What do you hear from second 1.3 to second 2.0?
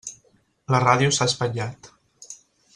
espatllat.